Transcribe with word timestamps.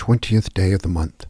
twentieth 0.00 0.54
day 0.54 0.72
of 0.72 0.80
the 0.80 0.88
month. 0.88 1.26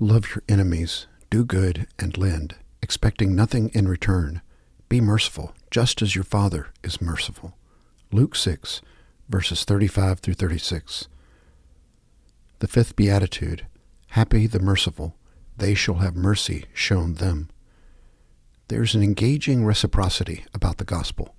Love 0.00 0.30
your 0.30 0.42
enemies, 0.48 1.06
do 1.30 1.44
good, 1.44 1.86
and 1.96 2.18
lend, 2.18 2.56
expecting 2.82 3.36
nothing 3.36 3.70
in 3.72 3.86
return. 3.86 4.42
Be 4.88 5.00
merciful, 5.00 5.54
just 5.70 6.02
as 6.02 6.16
your 6.16 6.24
Father 6.24 6.70
is 6.82 7.00
merciful. 7.00 7.54
Luke 8.10 8.34
6, 8.34 8.82
verses 9.28 9.62
35 9.62 10.18
through 10.18 10.34
36. 10.34 11.06
The 12.58 12.66
fifth 12.66 12.96
beatitude 12.96 13.64
Happy 14.08 14.48
the 14.48 14.58
merciful, 14.58 15.14
they 15.56 15.74
shall 15.74 15.98
have 15.98 16.16
mercy 16.16 16.64
shown 16.74 17.14
them. 17.14 17.48
There's 18.66 18.96
an 18.96 19.04
engaging 19.04 19.64
reciprocity 19.64 20.44
about 20.52 20.78
the 20.78 20.84
gospel. 20.84 21.36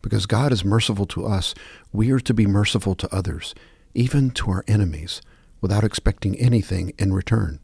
Because 0.00 0.26
God 0.26 0.52
is 0.52 0.64
merciful 0.64 1.06
to 1.06 1.26
us, 1.26 1.56
we 1.92 2.12
are 2.12 2.20
to 2.20 2.32
be 2.32 2.46
merciful 2.46 2.94
to 2.94 3.12
others, 3.12 3.52
even 3.94 4.30
to 4.30 4.52
our 4.52 4.64
enemies, 4.68 5.20
without 5.62 5.84
expecting 5.84 6.38
anything 6.38 6.92
in 6.98 7.14
return. 7.14 7.58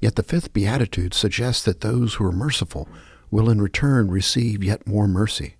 Yet 0.00 0.16
the 0.16 0.22
fifth 0.22 0.54
beatitude 0.54 1.12
suggests 1.12 1.62
that 1.64 1.82
those 1.82 2.14
who 2.14 2.24
are 2.24 2.32
merciful 2.32 2.88
will 3.30 3.50
in 3.50 3.60
return 3.60 4.10
receive 4.10 4.64
yet 4.64 4.86
more 4.86 5.06
mercy. 5.06 5.56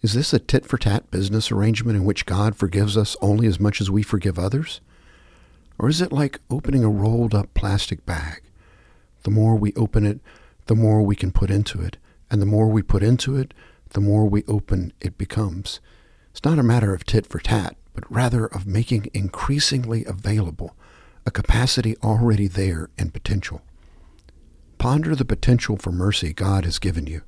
Is 0.00 0.14
this 0.14 0.32
a 0.32 0.38
tit 0.38 0.64
for 0.64 0.78
tat 0.78 1.10
business 1.10 1.52
arrangement 1.52 1.96
in 1.96 2.04
which 2.04 2.26
God 2.26 2.56
forgives 2.56 2.96
us 2.96 3.16
only 3.20 3.46
as 3.46 3.60
much 3.60 3.80
as 3.80 3.90
we 3.90 4.02
forgive 4.02 4.38
others? 4.38 4.80
Or 5.78 5.88
is 5.88 6.00
it 6.00 6.12
like 6.12 6.40
opening 6.50 6.82
a 6.84 6.88
rolled 6.88 7.34
up 7.34 7.52
plastic 7.54 8.06
bag? 8.06 8.42
The 9.24 9.30
more 9.30 9.56
we 9.56 9.72
open 9.74 10.06
it, 10.06 10.20
the 10.66 10.74
more 10.74 11.02
we 11.02 11.16
can 11.16 11.32
put 11.32 11.50
into 11.50 11.80
it, 11.82 11.96
and 12.30 12.40
the 12.40 12.46
more 12.46 12.68
we 12.68 12.82
put 12.82 13.02
into 13.02 13.36
it, 13.36 13.54
the 13.90 14.00
more 14.00 14.26
we 14.26 14.44
open 14.44 14.92
it 15.00 15.18
becomes. 15.18 15.80
It's 16.30 16.44
not 16.44 16.58
a 16.58 16.62
matter 16.62 16.94
of 16.94 17.04
tit 17.04 17.26
for 17.26 17.40
tat, 17.40 17.76
but 17.98 18.14
rather 18.14 18.46
of 18.46 18.64
making 18.64 19.10
increasingly 19.12 20.04
available 20.04 20.76
a 21.26 21.32
capacity 21.32 21.96
already 21.96 22.46
there 22.46 22.90
and 22.96 23.12
potential. 23.12 23.60
Ponder 24.78 25.16
the 25.16 25.24
potential 25.24 25.76
for 25.76 25.90
mercy 25.90 26.32
God 26.32 26.64
has 26.64 26.78
given 26.78 27.08
you. 27.08 27.22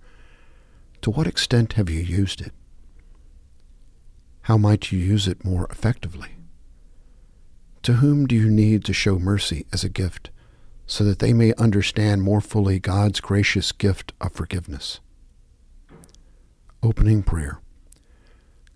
To 1.02 1.10
what 1.10 1.26
extent 1.26 1.72
have 1.72 1.90
you 1.90 1.98
used 1.98 2.40
it? 2.40 2.52
How 4.42 4.56
might 4.56 4.92
you 4.92 4.98
use 5.00 5.26
it 5.26 5.44
more 5.44 5.66
effectively? 5.72 6.36
To 7.82 7.94
whom 7.94 8.28
do 8.28 8.36
you 8.36 8.48
need 8.48 8.84
to 8.84 8.92
show 8.92 9.18
mercy 9.18 9.66
as 9.72 9.82
a 9.82 9.88
gift, 9.88 10.30
so 10.86 11.02
that 11.02 11.18
they 11.18 11.32
may 11.32 11.52
understand 11.54 12.22
more 12.22 12.40
fully 12.40 12.78
God's 12.78 13.18
gracious 13.18 13.72
gift 13.72 14.12
of 14.20 14.30
forgiveness? 14.30 15.00
Opening 16.80 17.24
Prayer 17.24 17.60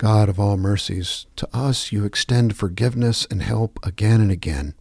God 0.05 0.28
of 0.28 0.38
all 0.38 0.58
mercies, 0.58 1.24
to 1.36 1.48
us 1.56 1.91
you 1.91 2.05
extend 2.05 2.58
forgiveness 2.58 3.27
and 3.30 3.42
help 3.42 3.78
again 3.83 4.20
and 4.20 4.30
again. 4.30 4.74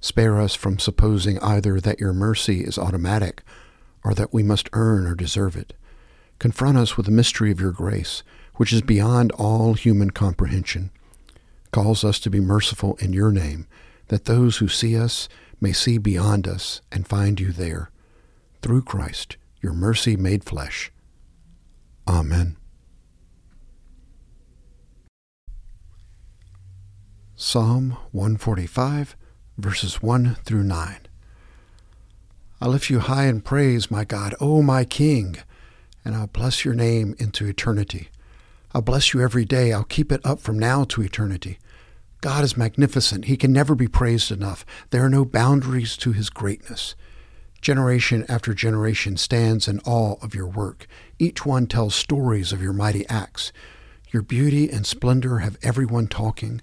Spare 0.00 0.40
us 0.40 0.54
from 0.54 0.78
supposing 0.78 1.38
either 1.40 1.78
that 1.78 2.00
your 2.00 2.14
mercy 2.14 2.62
is 2.62 2.78
automatic 2.78 3.42
or 4.02 4.14
that 4.14 4.32
we 4.32 4.42
must 4.42 4.70
earn 4.72 5.06
or 5.06 5.14
deserve 5.14 5.56
it. 5.56 5.74
Confront 6.38 6.78
us 6.78 6.96
with 6.96 7.04
the 7.04 7.12
mystery 7.12 7.50
of 7.50 7.60
your 7.60 7.70
grace, 7.70 8.22
which 8.54 8.72
is 8.72 8.80
beyond 8.80 9.30
all 9.32 9.74
human 9.74 10.08
comprehension. 10.08 10.90
Calls 11.70 12.02
us 12.02 12.18
to 12.20 12.30
be 12.30 12.40
merciful 12.40 12.96
in 12.98 13.12
your 13.12 13.32
name, 13.32 13.66
that 14.08 14.24
those 14.24 14.56
who 14.56 14.68
see 14.68 14.96
us 14.96 15.28
may 15.60 15.74
see 15.74 15.98
beyond 15.98 16.48
us 16.48 16.80
and 16.90 17.06
find 17.06 17.38
you 17.38 17.52
there. 17.52 17.90
Through 18.62 18.84
Christ, 18.84 19.36
your 19.60 19.74
mercy 19.74 20.16
made 20.16 20.44
flesh. 20.44 20.90
Amen. 22.08 22.55
Psalm 27.48 27.96
145, 28.10 29.14
verses 29.56 30.02
1 30.02 30.34
through 30.42 30.64
9. 30.64 30.98
I 32.60 32.66
lift 32.66 32.90
you 32.90 32.98
high 32.98 33.26
in 33.26 33.40
praise, 33.40 33.88
my 33.88 34.02
God, 34.04 34.34
O 34.40 34.62
my 34.62 34.84
King, 34.84 35.36
and 36.04 36.16
I'll 36.16 36.26
bless 36.26 36.64
your 36.64 36.74
name 36.74 37.14
into 37.20 37.46
eternity. 37.46 38.08
I'll 38.74 38.82
bless 38.82 39.14
you 39.14 39.20
every 39.20 39.44
day. 39.44 39.72
I'll 39.72 39.84
keep 39.84 40.10
it 40.10 40.26
up 40.26 40.40
from 40.40 40.58
now 40.58 40.82
to 40.86 41.02
eternity. 41.02 41.60
God 42.20 42.42
is 42.42 42.56
magnificent. 42.56 43.26
He 43.26 43.36
can 43.36 43.52
never 43.52 43.76
be 43.76 43.86
praised 43.86 44.32
enough. 44.32 44.66
There 44.90 45.04
are 45.04 45.08
no 45.08 45.24
boundaries 45.24 45.96
to 45.98 46.10
his 46.10 46.30
greatness. 46.30 46.96
Generation 47.60 48.26
after 48.28 48.54
generation 48.54 49.16
stands 49.16 49.68
in 49.68 49.78
awe 49.86 50.16
of 50.20 50.34
your 50.34 50.48
work. 50.48 50.88
Each 51.20 51.46
one 51.46 51.68
tells 51.68 51.94
stories 51.94 52.52
of 52.52 52.60
your 52.60 52.72
mighty 52.72 53.08
acts. 53.08 53.52
Your 54.10 54.22
beauty 54.22 54.68
and 54.68 54.84
splendor 54.84 55.38
have 55.38 55.58
everyone 55.62 56.08
talking. 56.08 56.60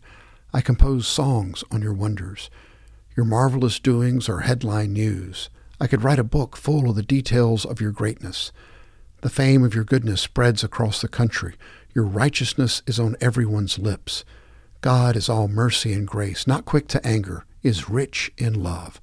I 0.53 0.62
compose 0.62 1.08
songs 1.08 1.64
on 1.72 1.81
your 1.81 1.94
wonders. 1.94 2.52
Your 3.18 3.25
marvelous 3.25 3.80
doings 3.80 4.30
are 4.30 4.41
headline 4.41 4.94
news. 4.94 5.50
I 5.81 5.88
could 5.88 6.03
write 6.03 6.19
a 6.19 6.24
book 6.24 6.56
full 6.56 6.90
of 6.90 6.96
the 6.96 7.02
details 7.02 7.66
of 7.66 7.81
your 7.81 7.91
greatness. 7.91 8.52
The 9.22 9.30
fame 9.30 9.64
of 9.64 9.74
your 9.74 9.84
goodness 9.84 10.22
spreads 10.22 10.64
across 10.64 11.02
the 11.02 11.08
country. 11.08 11.56
Your 11.96 12.06
righteousness 12.06 12.84
is 12.86 13.00
on 13.00 13.16
everyone's 13.19 13.80
lips. 13.80 14.24
God 14.81 15.16
is 15.16 15.28
all 15.28 15.47
mercy 15.47 15.91
and 15.94 16.08
grace, 16.08 16.46
not 16.46 16.66
quick 16.66 16.88
to 16.90 17.06
anger, 17.08 17.46
is 17.64 17.90
rich 17.90 18.31
in 18.38 18.62
love. 18.62 19.02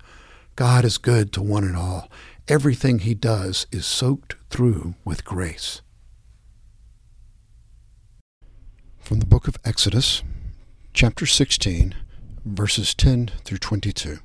God 0.54 0.84
is 0.84 0.98
good 0.98 1.32
to 1.32 1.42
one 1.42 1.64
and 1.64 1.76
all. 1.76 2.08
Everything 2.46 3.00
he 3.00 3.14
does 3.14 3.66
is 3.72 3.86
soaked 3.86 4.36
through 4.50 4.94
with 5.04 5.24
grace. 5.24 5.82
From 8.98 9.20
the 9.20 9.26
book 9.26 9.48
of 9.48 9.56
Exodus, 9.64 10.22
chapter 10.92 11.24
16, 11.24 11.94
verses 12.44 12.94
10 12.94 13.30
through 13.44 13.58
22. 13.58 14.18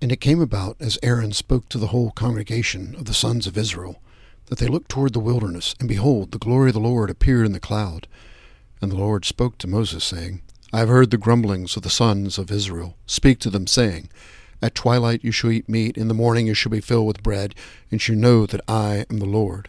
And 0.00 0.10
it 0.10 0.20
came 0.20 0.40
about, 0.40 0.76
as 0.80 0.98
Aaron 1.02 1.32
spoke 1.32 1.68
to 1.68 1.78
the 1.78 1.88
whole 1.88 2.10
congregation 2.10 2.96
of 2.96 3.04
the 3.04 3.14
sons 3.14 3.46
of 3.46 3.56
Israel, 3.56 4.02
that 4.46 4.58
they 4.58 4.66
looked 4.66 4.90
toward 4.90 5.12
the 5.12 5.20
wilderness, 5.20 5.76
and 5.78 5.88
behold, 5.88 6.32
the 6.32 6.38
glory 6.38 6.70
of 6.70 6.74
the 6.74 6.80
Lord 6.80 7.08
appeared 7.08 7.46
in 7.46 7.52
the 7.52 7.60
cloud. 7.60 8.08
And 8.80 8.90
the 8.90 8.96
Lord 8.96 9.24
spoke 9.24 9.58
to 9.58 9.68
Moses, 9.68 10.02
saying, 10.02 10.42
I 10.72 10.80
have 10.80 10.88
heard 10.88 11.10
the 11.12 11.18
grumblings 11.18 11.76
of 11.76 11.82
the 11.82 11.90
sons 11.90 12.36
of 12.36 12.50
Israel. 12.50 12.96
Speak 13.06 13.38
to 13.40 13.50
them, 13.50 13.68
saying, 13.68 14.10
At 14.60 14.74
twilight 14.74 15.22
you 15.22 15.30
shall 15.30 15.52
eat 15.52 15.68
meat, 15.68 15.96
in 15.96 16.08
the 16.08 16.14
morning 16.14 16.48
you 16.48 16.54
shall 16.54 16.72
be 16.72 16.80
filled 16.80 17.06
with 17.06 17.22
bread, 17.22 17.54
and 17.92 18.02
shall 18.02 18.16
know 18.16 18.44
that 18.46 18.60
I 18.66 19.06
am 19.08 19.18
the 19.18 19.26
Lord. 19.26 19.68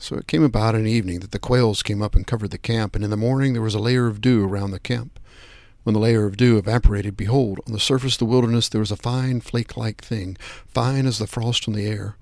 So 0.00 0.16
it 0.16 0.26
came 0.26 0.42
about 0.42 0.74
in 0.74 0.84
the 0.84 0.90
evening 0.90 1.20
that 1.20 1.30
the 1.30 1.38
quails 1.38 1.82
came 1.82 2.00
up 2.00 2.14
and 2.14 2.26
covered 2.26 2.50
the 2.50 2.58
camp, 2.58 2.94
and 2.94 3.04
in 3.04 3.10
the 3.10 3.18
morning 3.18 3.52
there 3.52 3.62
was 3.62 3.74
a 3.74 3.78
layer 3.78 4.06
of 4.06 4.22
dew 4.22 4.44
around 4.44 4.70
the 4.70 4.80
camp. 4.80 5.20
When 5.82 5.92
the 5.92 6.00
layer 6.00 6.24
of 6.24 6.38
dew 6.38 6.56
evaporated, 6.56 7.18
behold, 7.18 7.60
on 7.66 7.74
the 7.74 7.78
surface 7.78 8.14
of 8.14 8.20
the 8.20 8.24
wilderness 8.24 8.68
there 8.68 8.80
was 8.80 8.90
a 8.90 8.96
fine 8.96 9.42
flake 9.42 9.76
like 9.76 10.02
thing, 10.02 10.38
fine 10.66 11.04
as 11.04 11.18
the 11.18 11.26
frost 11.26 11.68
on 11.68 11.74
the 11.74 11.86
air. 11.86 12.16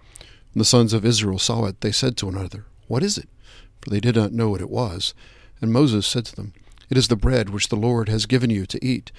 When 0.53 0.59
the 0.59 0.65
sons 0.65 0.93
of 0.93 1.05
Israel 1.05 1.38
saw 1.38 1.67
it, 1.67 1.81
they 1.81 1.93
said 1.93 2.17
to 2.17 2.27
one 2.27 2.34
another, 2.34 2.65
What 2.88 3.05
is 3.05 3.17
it? 3.17 3.28
for 3.81 3.91
they 3.91 4.00
did 4.00 4.17
not 4.17 4.33
know 4.33 4.50
what 4.50 4.61
it 4.61 4.71
was. 4.71 5.15
And 5.61 5.72
Moses 5.72 6.06
said 6.06 6.25
to 6.27 6.37
them, 6.37 6.53
It 6.91 6.99
is 6.99 7.06
the 7.06 7.17
bread 7.17 7.50
which 7.50 7.69
the 7.69 7.77
Lord 7.77 8.09
has 8.09 8.27
given 8.27 8.50
you 8.50 8.67
to 8.67 8.84
eat. 8.84 9.12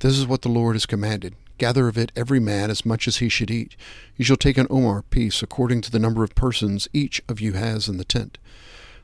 This 0.00 0.18
is 0.18 0.26
what 0.26 0.42
the 0.42 0.48
Lord 0.48 0.74
has 0.74 0.86
commanded. 0.86 1.34
Gather 1.58 1.88
of 1.88 1.96
it 1.96 2.12
every 2.14 2.40
man 2.40 2.70
as 2.70 2.84
much 2.84 3.08
as 3.08 3.16
he 3.16 3.28
should 3.28 3.50
eat. 3.50 3.76
You 4.16 4.24
shall 4.24 4.36
take 4.36 4.58
an 4.58 4.66
omer 4.68 5.02
piece 5.02 5.42
according 5.42 5.80
to 5.82 5.90
the 5.90 5.98
number 5.98 6.22
of 6.22 6.34
persons 6.34 6.88
each 6.92 7.22
of 7.28 7.40
you 7.40 7.54
has 7.54 7.88
in 7.88 7.96
the 7.96 8.04
tent. 8.04 8.38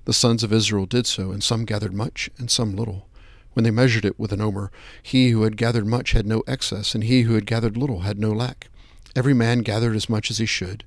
The 0.04 0.12
sons 0.12 0.42
of 0.42 0.52
Israel 0.52 0.86
did 0.86 1.06
so, 1.06 1.30
and 1.30 1.42
some 1.42 1.64
gathered 1.64 1.94
much, 1.94 2.28
and 2.38 2.50
some 2.50 2.74
little. 2.74 3.08
When 3.52 3.64
they 3.64 3.70
measured 3.70 4.04
it 4.04 4.18
with 4.18 4.32
an 4.32 4.40
omer, 4.40 4.70
he 5.02 5.30
who 5.30 5.42
had 5.42 5.56
gathered 5.56 5.86
much 5.86 6.12
had 6.12 6.26
no 6.26 6.42
excess, 6.46 6.94
and 6.94 7.04
he 7.04 7.22
who 7.22 7.34
had 7.34 7.46
gathered 7.46 7.76
little 7.76 8.00
had 8.00 8.18
no 8.18 8.32
lack. 8.32 8.68
Every 9.14 9.34
man 9.34 9.60
gathered 9.60 9.94
as 9.94 10.08
much 10.08 10.30
as 10.30 10.38
he 10.38 10.46
should. 10.46 10.84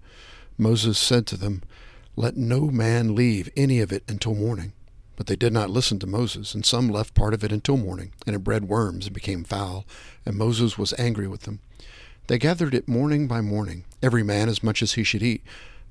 Moses 0.58 0.98
said 0.98 1.28
to 1.28 1.38
them, 1.38 1.62
let 2.18 2.38
no 2.38 2.68
man 2.68 3.14
leave 3.14 3.50
any 3.58 3.82
of 3.82 3.92
it 3.92 4.04
until 4.08 4.36
morning. 4.36 4.72
But 5.16 5.28
they 5.28 5.36
did 5.36 5.54
not 5.54 5.70
listen 5.70 5.98
to 6.00 6.08
Moses, 6.08 6.54
and 6.54 6.66
some 6.66 6.90
left 6.90 7.14
part 7.14 7.34
of 7.34 7.44
it 7.44 7.52
until 7.52 7.78
morning, 7.78 8.12
and 8.28 8.36
it 8.36 8.44
bred 8.44 8.68
worms 8.68 9.06
and 9.06 9.14
became 9.14 9.44
foul, 9.44 9.86
and 10.26 10.36
Moses 10.36 10.78
was 10.78 10.94
angry 10.98 11.28
with 11.28 11.42
them. 11.42 11.60
They 12.28 12.38
gathered 12.38 12.74
it 12.74 12.88
morning 12.88 13.28
by 13.28 13.42
morning, 13.42 13.86
every 14.02 14.24
man 14.24 14.50
as 14.50 14.64
much 14.64 14.82
as 14.82 14.94
he 14.94 15.04
should 15.04 15.24
eat, 15.24 15.44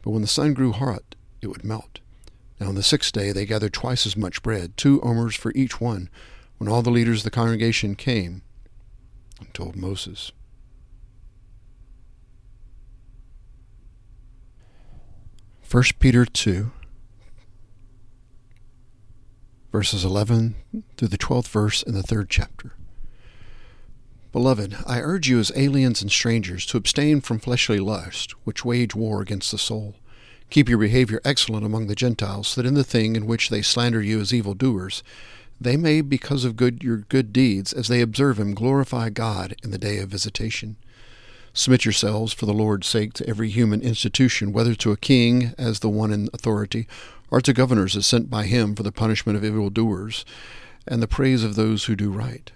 but 0.03 0.11
when 0.11 0.23
the 0.23 0.29
sun 0.29 0.53
grew 0.53 0.73
hot, 0.73 1.15
it 1.41 1.47
would 1.47 1.65
melt. 1.65 2.01
Now 2.61 2.69
on 2.69 2.75
the 2.75 2.83
sixth 2.83 3.13
day 3.13 3.33
they 3.33 3.47
gathered 3.47 3.73
twice 3.73 4.07
as 4.07 4.17
much 4.17 4.43
bread, 4.43 4.77
two 4.77 5.01
omers 5.03 5.37
for 5.37 5.53
each 5.55 5.81
one, 5.81 6.11
when 6.59 6.69
all 6.69 6.83
the 6.83 6.91
leaders 6.91 7.21
of 7.21 7.25
the 7.25 7.31
congregation 7.31 7.95
came 7.95 8.43
and 9.41 9.53
told 9.55 9.77
Moses. 9.77 10.33
1 15.71 15.83
Peter 15.99 16.25
2, 16.25 16.71
verses 19.75 20.05
11 20.05 20.55
through 20.97 21.09
the 21.09 21.19
12th 21.19 21.49
verse 21.49 21.83
in 21.83 21.95
the 21.95 22.03
third 22.05 22.31
chapter. 22.31 22.75
Beloved, 24.31 24.77
I 24.87 25.01
urge 25.01 25.29
you 25.29 25.41
as 25.41 25.51
aliens 25.57 26.01
and 26.01 26.13
strangers 26.13 26.65
to 26.67 26.77
abstain 26.77 27.21
from 27.21 27.41
fleshly 27.41 27.81
lust, 27.81 28.37
which 28.45 28.65
wage 28.65 28.95
war 28.95 29.21
against 29.21 29.51
the 29.51 29.59
soul. 29.59 29.97
Keep 30.49 30.69
your 30.69 30.79
behavior 30.79 31.21
excellent 31.25 31.67
among 31.67 31.89
the 31.89 31.97
Gentiles, 31.97 32.55
that 32.55 32.67
in 32.67 32.75
the 32.75 32.85
thing 32.85 33.17
in 33.17 33.27
which 33.27 33.49
they 33.51 33.63
slander 33.63 34.01
you 34.01 34.21
as 34.21 34.33
evildoers, 34.33 35.03
they 35.61 35.77
may, 35.77 36.03
because 36.03 36.45
of 36.45 36.55
good 36.55 36.85
your 36.85 36.99
good 36.99 37.33
deeds, 37.33 37.73
as 37.73 37.89
they 37.89 38.01
observe 38.01 38.39
him, 38.39 38.55
glorify 38.55 39.11
God 39.11 39.57
in 39.65 39.73
the 39.73 39.77
day 39.77 39.99
of 39.99 40.09
visitation. 40.09 40.77
Submit 41.53 41.85
yourselves 41.85 42.33
for 42.33 42.47
the 42.47 42.55
Lord's 42.55 42.87
sake 42.87 43.13
to 43.15 43.29
every 43.29 43.51
human 43.51 43.81
institution, 43.81 44.53
whether 44.53 44.77
to 44.77 44.93
a 44.93 44.97
king 44.97 45.53
as 45.59 45.81
the 45.81 45.89
one 45.89 46.13
in 46.13 46.29
authority, 46.33 46.87
or 47.35 47.41
to 47.41 47.53
governors 47.53 47.97
as 47.97 48.07
sent 48.07 48.31
by 48.31 48.45
him 48.45 48.77
for 48.77 48.85
the 48.85 48.93
punishment 48.93 49.37
of 49.37 49.45
evildoers, 49.45 50.25
and 50.87 51.03
the 51.03 51.09
praise 51.09 51.43
of 51.43 51.57
those 51.57 51.87
who 51.87 51.97
do 51.97 52.09
right. 52.09 52.53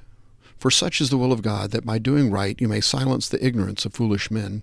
For 0.57 0.71
such 0.71 1.01
is 1.01 1.11
the 1.11 1.19
will 1.19 1.33
of 1.33 1.43
God, 1.43 1.73
that 1.73 1.85
by 1.85 1.99
doing 1.99 2.31
right 2.31 2.57
you 2.61 2.69
may 2.69 2.81
silence 2.81 3.29
the 3.29 3.45
ignorance 3.45 3.85
of 3.85 3.93
foolish 3.93 4.31
men. 4.31 4.63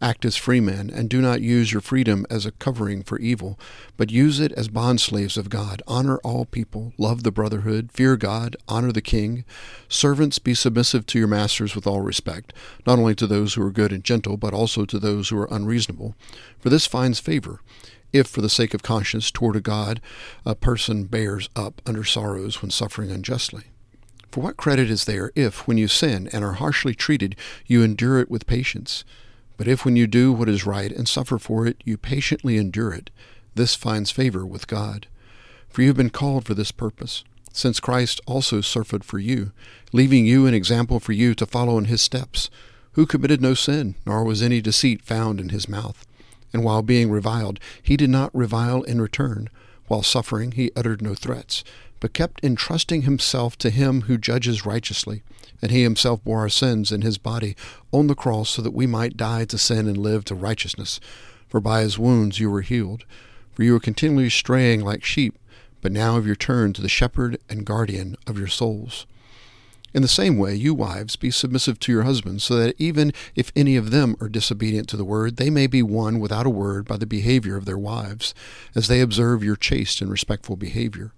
Act 0.00 0.24
as 0.24 0.34
free 0.34 0.60
men, 0.60 0.88
and 0.88 1.10
do 1.10 1.20
not 1.20 1.42
use 1.42 1.72
your 1.72 1.82
freedom 1.82 2.24
as 2.30 2.46
a 2.46 2.52
covering 2.52 3.02
for 3.02 3.18
evil, 3.18 3.58
but 3.98 4.10
use 4.10 4.40
it 4.40 4.50
as 4.52 4.68
bondslaves 4.68 5.36
of 5.36 5.50
God. 5.50 5.82
Honor 5.86 6.16
all 6.24 6.46
people, 6.46 6.94
love 6.96 7.22
the 7.22 7.30
brotherhood, 7.30 7.92
fear 7.92 8.16
God, 8.16 8.56
honor 8.66 8.92
the 8.92 9.02
king. 9.02 9.44
Servants, 9.90 10.38
be 10.38 10.54
submissive 10.54 11.04
to 11.04 11.18
your 11.18 11.28
masters 11.28 11.74
with 11.74 11.86
all 11.86 12.00
respect, 12.00 12.54
not 12.86 12.98
only 12.98 13.14
to 13.14 13.26
those 13.26 13.52
who 13.52 13.62
are 13.62 13.70
good 13.70 13.92
and 13.92 14.04
gentle, 14.04 14.38
but 14.38 14.54
also 14.54 14.86
to 14.86 14.98
those 14.98 15.28
who 15.28 15.38
are 15.38 15.54
unreasonable. 15.54 16.14
For 16.58 16.70
this 16.70 16.86
finds 16.86 17.20
favor 17.20 17.60
if, 18.12 18.26
for 18.26 18.40
the 18.40 18.48
sake 18.48 18.74
of 18.74 18.82
conscience 18.82 19.30
toward 19.30 19.56
a 19.56 19.60
God, 19.60 20.00
a 20.44 20.54
person 20.54 21.04
bears 21.04 21.48
up 21.54 21.80
under 21.86 22.04
sorrows 22.04 22.62
when 22.62 22.70
suffering 22.70 23.10
unjustly. 23.10 23.64
For 24.30 24.40
what 24.40 24.56
credit 24.56 24.90
is 24.90 25.06
there 25.06 25.32
if, 25.34 25.66
when 25.66 25.76
you 25.76 25.88
sin 25.88 26.28
and 26.32 26.44
are 26.44 26.54
harshly 26.54 26.94
treated, 26.94 27.34
you 27.66 27.82
endure 27.82 28.20
it 28.20 28.30
with 28.30 28.46
patience? 28.46 29.04
But 29.56 29.68
if 29.68 29.84
when 29.84 29.96
you 29.96 30.06
do 30.06 30.32
what 30.32 30.48
is 30.48 30.64
right 30.64 30.92
and 30.92 31.08
suffer 31.08 31.38
for 31.38 31.66
it, 31.66 31.82
you 31.84 31.96
patiently 31.98 32.56
endure 32.56 32.92
it, 32.94 33.10
this 33.54 33.74
finds 33.74 34.10
favor 34.10 34.46
with 34.46 34.68
God. 34.68 35.06
For 35.68 35.82
you 35.82 35.88
have 35.88 35.96
been 35.96 36.10
called 36.10 36.46
for 36.46 36.54
this 36.54 36.72
purpose, 36.72 37.24
since 37.52 37.80
Christ 37.80 38.20
also 38.26 38.60
suffered 38.60 39.04
for 39.04 39.18
you, 39.18 39.52
leaving 39.92 40.26
you 40.26 40.46
an 40.46 40.54
example 40.54 41.00
for 41.00 41.12
you 41.12 41.34
to 41.34 41.46
follow 41.46 41.76
in 41.78 41.86
his 41.86 42.00
steps, 42.00 42.50
who 42.92 43.06
committed 43.06 43.42
no 43.42 43.54
sin, 43.54 43.96
nor 44.06 44.24
was 44.24 44.42
any 44.42 44.60
deceit 44.60 45.02
found 45.02 45.40
in 45.40 45.50
his 45.50 45.68
mouth. 45.68 46.06
And 46.52 46.64
while 46.64 46.82
being 46.82 47.10
reviled, 47.10 47.60
he 47.82 47.96
did 47.96 48.10
not 48.10 48.34
revile 48.34 48.82
in 48.82 49.00
return. 49.00 49.48
While 49.86 50.02
suffering, 50.02 50.52
he 50.52 50.72
uttered 50.76 51.02
no 51.02 51.14
threats, 51.14 51.64
but 52.00 52.12
kept 52.12 52.42
entrusting 52.44 53.02
himself 53.02 53.56
to 53.58 53.70
him 53.70 54.02
who 54.02 54.18
judges 54.18 54.66
righteously 54.66 55.22
and 55.62 55.70
he 55.70 55.82
himself 55.82 56.22
bore 56.24 56.40
our 56.40 56.48
sins 56.48 56.90
in 56.90 57.02
his 57.02 57.18
body 57.18 57.56
on 57.92 58.06
the 58.06 58.14
cross 58.14 58.50
so 58.50 58.62
that 58.62 58.72
we 58.72 58.86
might 58.86 59.16
die 59.16 59.44
to 59.46 59.58
sin 59.58 59.86
and 59.86 59.96
live 59.96 60.24
to 60.26 60.34
righteousness. 60.34 61.00
For 61.48 61.60
by 61.60 61.82
his 61.82 61.98
wounds 61.98 62.40
you 62.40 62.50
were 62.50 62.62
healed. 62.62 63.04
For 63.52 63.62
you 63.62 63.72
were 63.72 63.80
continually 63.80 64.30
straying 64.30 64.80
like 64.80 65.04
sheep, 65.04 65.38
but 65.80 65.92
now 65.92 66.14
have 66.14 66.26
returned 66.26 66.74
to 66.76 66.82
the 66.82 66.88
shepherd 66.88 67.38
and 67.48 67.66
guardian 67.66 68.16
of 68.26 68.38
your 68.38 68.48
souls. 68.48 69.06
In 69.92 70.02
the 70.02 70.08
same 70.08 70.38
way, 70.38 70.54
you 70.54 70.72
wives, 70.72 71.16
be 71.16 71.32
submissive 71.32 71.80
to 71.80 71.92
your 71.92 72.04
husbands, 72.04 72.44
so 72.44 72.56
that 72.56 72.76
even 72.78 73.12
if 73.34 73.50
any 73.56 73.74
of 73.76 73.90
them 73.90 74.14
are 74.20 74.28
disobedient 74.28 74.88
to 74.90 74.96
the 74.96 75.04
word, 75.04 75.36
they 75.36 75.50
may 75.50 75.66
be 75.66 75.82
won 75.82 76.20
without 76.20 76.46
a 76.46 76.50
word 76.50 76.86
by 76.86 76.96
the 76.96 77.06
behavior 77.06 77.56
of 77.56 77.64
their 77.64 77.78
wives, 77.78 78.32
as 78.74 78.86
they 78.86 79.00
observe 79.00 79.42
your 79.42 79.56
chaste 79.56 80.00
and 80.00 80.10
respectful 80.10 80.54
behavior. 80.54 81.12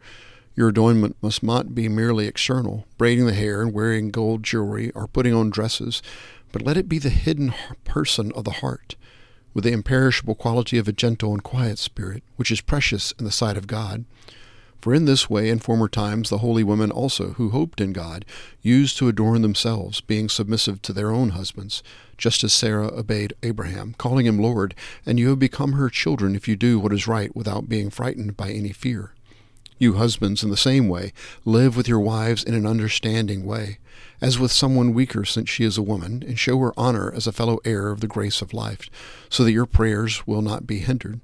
Your 0.54 0.68
adornment 0.68 1.16
must 1.20 1.42
not 1.42 1.74
be 1.74 1.88
merely 1.88 2.26
external, 2.26 2.86
braiding 2.96 3.26
the 3.26 3.34
hair 3.34 3.60
and 3.60 3.74
wearing 3.74 4.10
gold 4.10 4.42
jewelry 4.42 4.90
or 4.92 5.06
putting 5.06 5.34
on 5.34 5.50
dresses, 5.50 6.02
but 6.50 6.62
let 6.62 6.76
it 6.78 6.88
be 6.88 6.98
the 6.98 7.10
hidden 7.10 7.54
person 7.84 8.32
of 8.32 8.44
the 8.44 8.52
heart, 8.52 8.96
with 9.52 9.64
the 9.64 9.72
imperishable 9.72 10.34
quality 10.34 10.78
of 10.78 10.88
a 10.88 10.92
gentle 10.92 11.32
and 11.32 11.42
quiet 11.42 11.78
spirit, 11.78 12.22
which 12.36 12.50
is 12.50 12.62
precious 12.62 13.12
in 13.18 13.26
the 13.26 13.30
sight 13.30 13.58
of 13.58 13.66
God. 13.66 14.06
For 14.82 14.92
in 14.92 15.04
this 15.04 15.30
way, 15.30 15.48
in 15.48 15.60
former 15.60 15.88
times, 15.88 16.28
the 16.28 16.38
holy 16.38 16.64
women 16.64 16.90
also, 16.90 17.34
who 17.34 17.50
hoped 17.50 17.80
in 17.80 17.92
God, 17.92 18.24
used 18.62 18.98
to 18.98 19.06
adorn 19.06 19.40
themselves, 19.40 20.00
being 20.00 20.28
submissive 20.28 20.82
to 20.82 20.92
their 20.92 21.12
own 21.12 21.30
husbands, 21.30 21.84
just 22.18 22.42
as 22.42 22.52
Sarah 22.52 22.88
obeyed 22.88 23.32
Abraham, 23.44 23.94
calling 23.96 24.26
him 24.26 24.40
Lord, 24.40 24.74
and 25.06 25.20
you 25.20 25.28
have 25.28 25.38
become 25.38 25.74
her 25.74 25.88
children 25.88 26.34
if 26.34 26.48
you 26.48 26.56
do 26.56 26.80
what 26.80 26.92
is 26.92 27.06
right 27.06 27.34
without 27.36 27.68
being 27.68 27.90
frightened 27.90 28.36
by 28.36 28.50
any 28.50 28.72
fear. 28.72 29.12
You 29.78 29.94
husbands, 29.94 30.42
in 30.42 30.50
the 30.50 30.56
same 30.56 30.88
way, 30.88 31.12
live 31.44 31.76
with 31.76 31.86
your 31.86 32.00
wives 32.00 32.42
in 32.42 32.54
an 32.54 32.66
understanding 32.66 33.46
way, 33.46 33.78
as 34.20 34.40
with 34.40 34.50
someone 34.50 34.94
weaker 34.94 35.24
since 35.24 35.48
she 35.48 35.62
is 35.62 35.78
a 35.78 35.82
woman, 35.82 36.24
and 36.26 36.36
show 36.36 36.58
her 36.58 36.74
honor 36.76 37.12
as 37.14 37.28
a 37.28 37.32
fellow 37.32 37.60
heir 37.64 37.90
of 37.90 38.00
the 38.00 38.08
grace 38.08 38.42
of 38.42 38.52
life, 38.52 38.90
so 39.30 39.44
that 39.44 39.52
your 39.52 39.66
prayers 39.66 40.26
will 40.26 40.42
not 40.42 40.66
be 40.66 40.78
hindered. 40.78 41.20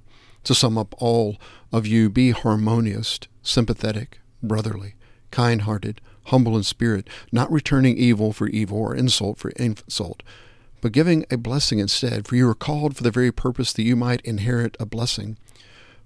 To 0.49 0.55
sum 0.55 0.79
up 0.79 0.95
all 0.97 1.37
of 1.73 1.87
you, 1.87 2.09
be 2.09 2.31
harmonious, 2.31 3.21
sympathetic, 3.43 4.19
brotherly, 4.43 4.95
kind 5.31 5.61
hearted, 5.61 6.01
humble 6.29 6.57
in 6.57 6.63
spirit, 6.63 7.07
not 7.31 7.53
returning 7.53 7.99
evil 7.99 8.33
for 8.33 8.49
evil 8.49 8.79
or 8.79 8.95
insult 8.95 9.37
for 9.37 9.51
insult, 9.51 10.23
but 10.81 10.93
giving 10.93 11.27
a 11.31 11.37
blessing 11.37 11.81
instead, 11.81 12.27
for 12.27 12.35
you 12.35 12.49
are 12.49 12.55
called 12.55 12.97
for 12.97 13.03
the 13.03 13.11
very 13.11 13.31
purpose 13.31 13.75
that 13.75 13.83
you 13.83 13.95
might 13.95 14.23
inherit 14.23 14.75
a 14.81 14.87
blessing. 14.87 15.37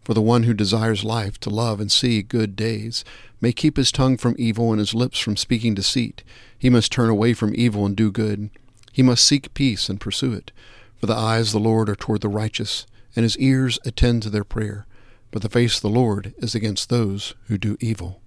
For 0.03 0.13
the 0.13 0.21
one 0.21 0.43
who 0.43 0.55
desires 0.55 1.05
life 1.05 1.39
to 1.39 1.49
love 1.49 1.79
and 1.79 1.93
see 1.93 2.21
good 2.21 2.57
days 2.57 3.05
may 3.41 3.53
keep 3.53 3.77
his 3.77 3.93
tongue 3.93 4.17
from 4.17 4.35
evil 4.39 4.73
and 4.73 4.81
his 4.81 4.93
lips 4.93 5.21
from 5.21 5.37
speaking 5.37 5.75
deceit. 5.75 6.25
He 6.59 6.69
must 6.69 6.91
turn 6.91 7.11
away 7.11 7.35
from 7.35 7.55
evil 7.55 7.87
and 7.87 7.95
do 7.95 8.11
good. 8.11 8.51
He 8.91 9.05
must 9.05 9.25
seek 9.25 9.55
peace 9.55 9.89
and 9.89 10.01
pursue 10.01 10.33
it. 10.33 10.51
For 10.99 11.07
the 11.07 11.15
eyes 11.15 11.55
of 11.55 11.63
the 11.63 11.69
Lord 11.69 11.89
are 11.89 11.95
toward 11.95 12.23
the 12.23 12.29
righteous, 12.29 12.87
and 13.15 13.23
his 13.23 13.39
ears 13.39 13.79
attend 13.85 14.23
to 14.23 14.31
their 14.31 14.45
prayer. 14.45 14.87
But 15.31 15.43
the 15.43 15.49
face 15.49 15.77
of 15.77 15.83
the 15.83 15.89
Lord 15.89 16.35
is 16.39 16.55
against 16.55 16.89
those 16.89 17.35
who 17.47 17.57
do 17.59 17.77
evil. 17.81 18.21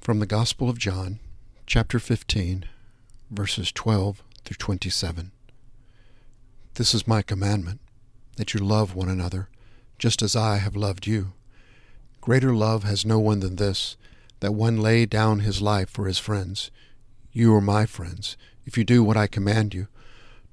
From 0.00 0.18
the 0.18 0.26
Gospel 0.26 0.68
of 0.68 0.78
John, 0.78 1.18
chapter 1.66 1.98
15, 1.98 2.66
verses 3.30 3.72
12 3.72 4.22
through 4.44 4.56
27. 4.56 5.32
This 6.74 6.92
is 6.92 7.08
my 7.08 7.22
commandment, 7.22 7.80
that 8.36 8.52
you 8.52 8.60
love 8.60 8.94
one 8.94 9.08
another, 9.08 9.48
just 9.98 10.20
as 10.20 10.36
I 10.36 10.56
have 10.58 10.76
loved 10.76 11.06
you. 11.06 11.32
Greater 12.20 12.54
love 12.54 12.84
has 12.84 13.06
no 13.06 13.18
one 13.18 13.40
than 13.40 13.56
this, 13.56 13.96
that 14.40 14.52
one 14.52 14.76
lay 14.76 15.06
down 15.06 15.40
his 15.40 15.62
life 15.62 15.88
for 15.88 16.06
his 16.06 16.18
friends. 16.18 16.70
You 17.36 17.52
are 17.56 17.60
my 17.60 17.84
friends, 17.84 18.36
if 18.64 18.78
you 18.78 18.84
do 18.84 19.02
what 19.02 19.16
I 19.16 19.26
command 19.26 19.74
you. 19.74 19.88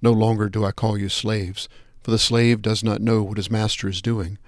No 0.01 0.11
longer 0.11 0.49
do 0.49 0.65
I 0.65 0.71
call 0.71 0.97
you 0.97 1.09
slaves, 1.09 1.69
for 2.01 2.09
the 2.09 2.17
slave 2.17 2.63
does 2.63 2.83
not 2.83 3.01
know 3.01 3.21
what 3.21 3.37
his 3.37 3.51
master 3.51 3.87
is 3.87 4.01
doing. 4.01 4.39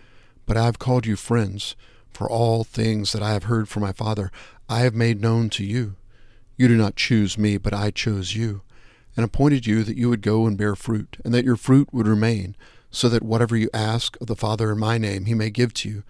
But 0.47 0.57
I 0.57 0.65
have 0.65 0.79
called 0.79 1.05
you 1.05 1.15
friends, 1.15 1.75
for 2.11 2.27
all 2.27 2.63
things 2.63 3.13
that 3.13 3.21
I 3.21 3.33
have 3.33 3.43
heard 3.43 3.69
from 3.69 3.83
my 3.83 3.91
Father 3.91 4.31
I 4.67 4.79
have 4.79 4.95
made 4.95 5.21
known 5.21 5.51
to 5.51 5.63
you. 5.63 5.95
You 6.57 6.67
do 6.67 6.75
not 6.75 6.95
choose 6.95 7.37
me, 7.37 7.57
but 7.57 7.73
I 7.73 7.91
chose 7.91 8.35
you 8.35 8.63
and 9.15 9.23
appointed 9.23 9.67
you 9.67 9.83
that 9.83 9.97
you 9.97 10.09
would 10.09 10.21
go 10.21 10.47
and 10.47 10.57
bear 10.57 10.75
fruit, 10.75 11.17
and 11.23 11.33
that 11.33 11.45
your 11.45 11.55
fruit 11.55 11.93
would 11.93 12.07
remain, 12.07 12.55
so 12.89 13.09
that 13.09 13.23
whatever 13.23 13.55
you 13.55 13.69
ask 13.73 14.19
of 14.19 14.27
the 14.27 14.35
Father 14.35 14.71
in 14.71 14.79
my 14.79 14.97
name 14.97 15.25
he 15.25 15.35
may 15.35 15.49
give 15.49 15.73
to 15.75 15.89
you. 15.89 16.03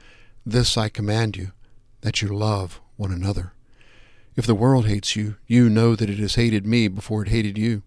This 0.45 0.77
I 0.77 0.89
command 0.89 1.35
you, 1.35 1.51
that 2.01 2.21
you 2.21 2.29
love 2.29 2.79
one 2.95 3.11
another. 3.11 3.53
If 4.35 4.47
the 4.47 4.55
world 4.55 4.87
hates 4.87 5.15
you, 5.15 5.35
you 5.45 5.69
know 5.69 5.95
that 5.95 6.09
it 6.09 6.17
has 6.17 6.35
hated 6.35 6.65
me 6.65 6.87
before 6.87 7.21
it 7.21 7.29
hated 7.29 7.55
you. 7.55 7.83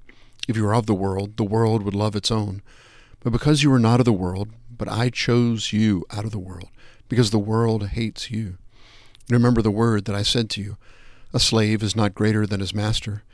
If 0.47 0.57
you 0.57 0.65
are 0.67 0.75
of 0.75 0.87
the 0.87 0.95
world, 0.95 1.37
the 1.37 1.45
world 1.45 1.83
would 1.83 1.95
love 1.95 2.15
its 2.15 2.31
own. 2.31 2.63
But 3.21 3.31
because 3.31 3.65
you 3.65 3.73
are 3.73 3.81
not 3.81 3.99
of 3.99 4.05
the 4.05 4.13
world, 4.13 4.51
but 4.71 4.89
I 4.89 5.11
chose 5.11 5.73
you 5.73 6.05
out 6.13 6.25
of 6.25 6.31
the 6.31 6.39
world, 6.39 6.69
because 7.09 7.31
the 7.31 7.39
world 7.39 7.89
hates 7.89 8.31
you. 8.31 8.59
Remember 9.29 9.61
the 9.61 9.73
word 9.73 10.05
that 10.05 10.15
I 10.15 10.23
said 10.23 10.49
to 10.51 10.63
you 10.63 10.77
A 11.33 11.41
slave 11.41 11.83
is 11.83 11.97
not 11.97 12.15
greater 12.15 12.47
than 12.47 12.61
his 12.61 12.75
master. 12.75 13.25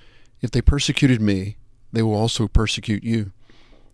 If 0.41 0.51
they 0.51 0.63
persecuted 0.63 1.21
me, 1.21 1.57
they 1.93 2.01
will 2.03 2.15
also 2.15 2.49
persecute 2.49 3.05
you. 3.05 3.33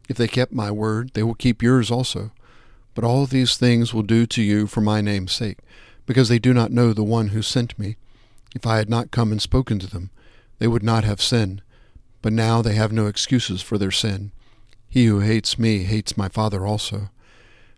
If 0.08 0.16
they 0.16 0.28
kept 0.28 0.52
my 0.52 0.70
word, 0.70 1.10
they 1.14 1.24
will 1.24 1.34
keep 1.34 1.60
yours 1.60 1.90
also. 1.90 2.30
But 2.94 3.04
all 3.04 3.26
these 3.26 3.56
things 3.56 3.92
will 3.92 4.02
do 4.02 4.26
to 4.26 4.42
you 4.42 4.68
for 4.68 4.80
my 4.80 5.00
name's 5.00 5.32
sake, 5.32 5.58
because 6.06 6.28
they 6.28 6.38
do 6.38 6.54
not 6.54 6.70
know 6.70 6.92
the 6.92 7.02
one 7.02 7.28
who 7.28 7.42
sent 7.42 7.76
me. 7.78 7.96
If 8.54 8.66
I 8.66 8.78
had 8.78 8.88
not 8.88 9.10
come 9.10 9.32
and 9.32 9.40
spoken 9.40 9.78
to 9.78 9.86
them, 9.86 10.10
they 10.58 10.66
would 10.66 10.82
not 10.82 11.04
have 11.04 11.22
sinned. 11.22 11.62
But 12.22 12.32
now 12.32 12.62
they 12.62 12.74
have 12.74 12.92
no 12.92 13.06
excuses 13.06 13.62
for 13.62 13.78
their 13.78 13.90
sin. 13.90 14.32
He 14.88 15.06
who 15.06 15.20
hates 15.20 15.58
me 15.58 15.84
hates 15.84 16.16
my 16.16 16.28
Father 16.28 16.66
also. 16.66 17.10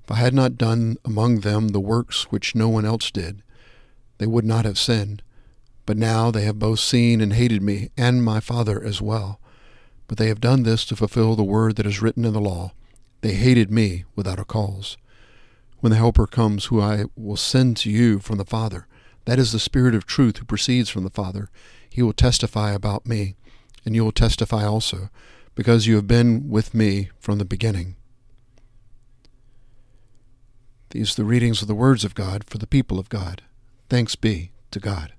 If 0.04 0.10
I 0.10 0.16
had 0.16 0.34
not 0.34 0.56
done 0.56 0.96
among 1.04 1.40
them 1.40 1.68
the 1.68 1.80
works 1.80 2.30
which 2.30 2.54
no 2.54 2.68
one 2.68 2.84
else 2.84 3.10
did, 3.10 3.42
they 4.18 4.26
would 4.26 4.44
not 4.44 4.64
have 4.64 4.78
sinned. 4.78 5.22
But 5.86 5.96
now 5.96 6.30
they 6.30 6.42
have 6.42 6.58
both 6.58 6.78
seen 6.78 7.20
and 7.20 7.32
hated 7.32 7.62
me, 7.62 7.90
and 7.96 8.22
my 8.22 8.40
Father 8.40 8.82
as 8.82 9.02
well. 9.02 9.40
But 10.06 10.18
they 10.18 10.28
have 10.28 10.40
done 10.40 10.62
this 10.62 10.84
to 10.86 10.96
fulfill 10.96 11.36
the 11.36 11.42
word 11.42 11.76
that 11.76 11.86
is 11.86 12.00
written 12.00 12.24
in 12.24 12.32
the 12.32 12.40
law. 12.40 12.72
They 13.22 13.34
hated 13.34 13.70
me 13.70 14.04
without 14.14 14.38
a 14.38 14.44
cause. 14.44 14.96
When 15.80 15.90
the 15.90 15.96
Helper 15.96 16.26
comes, 16.26 16.66
who 16.66 16.80
I 16.80 17.04
will 17.16 17.36
send 17.36 17.76
to 17.78 17.90
you 17.90 18.18
from 18.18 18.38
the 18.38 18.44
Father, 18.44 18.86
that 19.30 19.38
is 19.38 19.52
the 19.52 19.60
Spirit 19.60 19.94
of 19.94 20.06
truth 20.06 20.38
who 20.38 20.44
proceeds 20.44 20.90
from 20.90 21.04
the 21.04 21.08
Father, 21.08 21.50
he 21.88 22.02
will 22.02 22.12
testify 22.12 22.72
about 22.72 23.06
me, 23.06 23.36
and 23.84 23.94
you 23.94 24.02
will 24.02 24.10
testify 24.10 24.64
also, 24.64 25.08
because 25.54 25.86
you 25.86 25.94
have 25.94 26.08
been 26.08 26.50
with 26.50 26.74
me 26.74 27.10
from 27.20 27.38
the 27.38 27.44
beginning. 27.44 27.94
These 30.90 31.12
are 31.12 31.22
the 31.22 31.28
readings 31.28 31.62
of 31.62 31.68
the 31.68 31.76
words 31.76 32.04
of 32.04 32.16
God 32.16 32.42
for 32.42 32.58
the 32.58 32.66
people 32.66 32.98
of 32.98 33.08
God. 33.08 33.42
Thanks 33.88 34.16
be 34.16 34.50
to 34.72 34.80
God. 34.80 35.12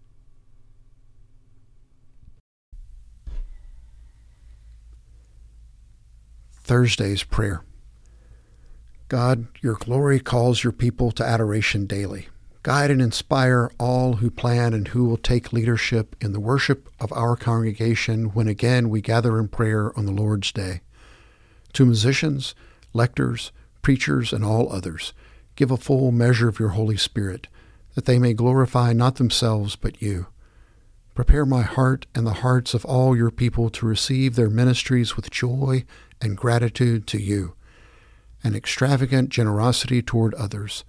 Thursday's 6.52 7.24
Prayer. 7.24 7.64
God, 9.08 9.48
your 9.62 9.76
glory 9.76 10.20
calls 10.20 10.66
your 10.66 10.74
people 10.74 11.12
to 11.12 11.24
adoration 11.24 11.86
daily. 11.86 12.28
Guide 12.64 12.92
and 12.92 13.02
inspire 13.02 13.72
all 13.80 14.18
who 14.18 14.30
plan 14.30 14.74
and 14.74 14.88
who 14.90 15.06
will 15.06 15.18
take 15.18 15.52
leadership 15.52 16.16
in 16.22 16.32
the 16.32 16.40
worship 16.40 16.90
of 17.00 17.12
our 17.12 17.36
congregation 17.36 18.26
when 18.34 18.48
again 18.48 18.90
we 18.90 19.02
gather 19.02 19.40
in 19.40 19.48
prayer 19.48 19.98
on 19.98 20.06
the 20.06 20.12
Lord's 20.12 20.52
Day. 20.52 20.82
To 21.74 21.86
musicians, 21.86 22.54
lectors, 22.94 23.52
preachers, 23.82 24.32
and 24.32 24.46
all 24.46 24.72
others, 24.72 25.14
give 25.56 25.72
a 25.72 25.78
full 25.78 26.12
measure 26.12 26.48
of 26.48 26.60
your 26.60 26.70
Holy 26.70 26.98
Spirit, 26.98 27.48
that 27.96 28.06
they 28.06 28.20
may 28.20 28.34
glorify 28.34 28.94
not 28.94 29.16
themselves 29.16 29.76
but 29.76 30.00
you. 30.00 30.28
Prepare 31.16 31.48
my 31.48 31.64
heart 31.64 32.06
and 32.14 32.28
the 32.28 32.36
hearts 32.36 32.76
of 32.76 32.86
all 32.86 33.18
your 33.18 33.32
people 33.32 33.72
to 33.72 33.88
receive 33.88 34.36
their 34.36 34.52
ministries 34.52 35.16
with 35.16 35.32
joy 35.32 35.84
and 36.22 36.38
gratitude 36.38 37.08
to 37.08 37.20
you, 37.20 37.56
and 38.44 38.56
extravagant 38.56 39.30
generosity 39.30 40.04
toward 40.04 40.36
others. 40.36 40.84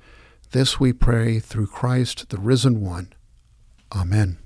This 0.53 0.79
we 0.79 0.93
pray 0.93 1.39
through 1.39 1.69
Christ, 1.69 2.29
the 2.29 2.37
risen 2.37 2.83
one. 2.83 3.15
Amen. 3.91 4.37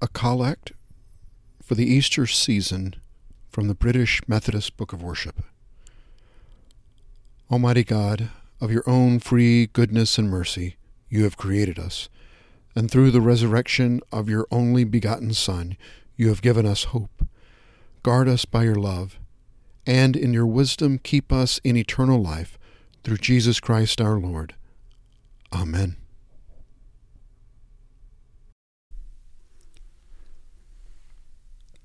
A 0.00 0.08
collect 0.08 0.72
for 1.62 1.76
the 1.76 1.86
Easter 1.86 2.26
season 2.26 2.96
from 3.48 3.68
the 3.68 3.76
British 3.76 4.22
Methodist 4.26 4.76
Book 4.76 4.92
of 4.92 5.04
Worship. 5.04 5.44
Almighty 7.48 7.84
God, 7.84 8.30
of 8.60 8.72
your 8.72 8.82
own 8.84 9.20
free 9.20 9.68
goodness 9.68 10.18
and 10.18 10.28
mercy, 10.28 10.74
you 11.08 11.22
have 11.22 11.36
created 11.36 11.78
us, 11.78 12.08
and 12.74 12.90
through 12.90 13.12
the 13.12 13.20
resurrection 13.20 14.00
of 14.10 14.28
your 14.28 14.48
only 14.50 14.82
begotten 14.82 15.32
Son, 15.32 15.76
you 16.16 16.26
have 16.26 16.42
given 16.42 16.66
us 16.66 16.84
hope. 16.84 17.24
Guard 18.02 18.28
us 18.28 18.44
by 18.44 18.64
your 18.64 18.74
love, 18.74 19.16
and 19.86 20.16
in 20.16 20.32
your 20.32 20.46
wisdom 20.46 20.98
keep 20.98 21.32
us 21.32 21.58
in 21.64 21.76
eternal 21.76 22.22
life 22.22 22.58
through 23.02 23.18
Jesus 23.18 23.60
Christ 23.60 24.00
our 24.00 24.18
Lord. 24.18 24.54
Amen. 25.52 25.96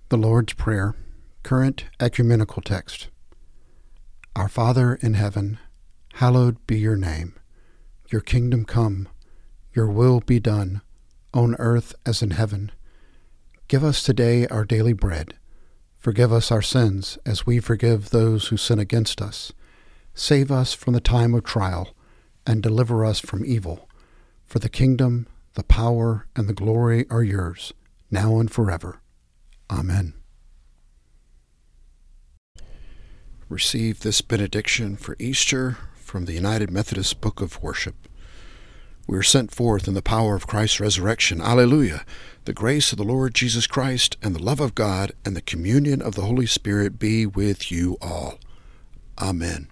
The 0.09 0.17
Lord's 0.17 0.53
Prayer 0.53 0.95
Current 1.43 1.85
Ecumenical 1.99 2.61
Text 2.61 3.09
Our 4.35 4.47
Father 4.47 4.95
in 5.01 5.15
heaven, 5.15 5.59
hallowed 6.13 6.65
be 6.65 6.79
your 6.79 6.95
name. 6.95 7.33
Your 8.09 8.21
kingdom 8.21 8.63
come, 8.63 9.09
your 9.73 9.87
will 9.87 10.21
be 10.21 10.39
done, 10.39 10.81
on 11.33 11.55
earth 11.59 11.93
as 12.05 12.21
in 12.21 12.31
heaven. 12.31 12.71
Give 13.67 13.83
us 13.83 14.01
today 14.01 14.47
our 14.47 14.63
daily 14.63 14.93
bread. 14.93 15.33
Forgive 16.07 16.31
us 16.31 16.53
our 16.53 16.61
sins 16.61 17.17
as 17.25 17.45
we 17.45 17.59
forgive 17.59 18.11
those 18.11 18.47
who 18.47 18.55
sin 18.55 18.79
against 18.79 19.21
us. 19.21 19.51
Save 20.13 20.49
us 20.49 20.73
from 20.73 20.93
the 20.93 21.01
time 21.01 21.33
of 21.33 21.43
trial, 21.43 21.93
and 22.45 22.63
deliver 22.63 23.03
us 23.03 23.19
from 23.19 23.43
evil. 23.45 23.89
For 24.45 24.59
the 24.59 24.69
kingdom, 24.69 25.27
the 25.55 25.65
power, 25.65 26.25
and 26.33 26.47
the 26.47 26.53
glory 26.53 27.05
are 27.09 27.23
yours, 27.23 27.73
now 28.09 28.39
and 28.39 28.49
forever. 28.49 29.01
Amen. 29.69 30.13
receive 33.49 33.99
this 33.99 34.21
benediction 34.21 34.95
for 34.95 35.17
Easter 35.19 35.77
from 35.97 36.23
the 36.23 36.31
United 36.31 36.71
Methodist 36.71 37.19
Book 37.19 37.41
of 37.41 37.61
Worship. 37.61 38.07
We 39.07 39.17
are 39.17 39.23
sent 39.23 39.53
forth 39.53 39.87
in 39.87 39.93
the 39.93 40.01
power 40.01 40.35
of 40.35 40.47
Christ's 40.47 40.81
resurrection. 40.81 41.41
Alleluia! 41.41 42.05
The 42.43 42.53
grace 42.53 42.91
of 42.91 42.97
the 42.97 43.05
Lord 43.05 43.33
Jesus 43.33 43.65
Christ, 43.65 44.17
and 44.21 44.35
the 44.35 44.43
love 44.43 44.59
of 44.59 44.75
God, 44.75 45.13
and 45.25 45.33
the 45.33 45.41
communion 45.41 46.01
of 46.01 46.15
the 46.15 46.23
Holy 46.23 46.45
Spirit 46.45 46.99
be 46.99 47.25
with 47.25 47.71
you 47.71 47.97
all. 48.01 48.37
Amen. 49.17 49.69